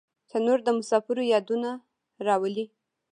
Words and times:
تنور 0.29 0.59
د 0.65 0.67
مسافر 0.77 1.17
یادونه 1.33 1.69
راولي 2.25 2.65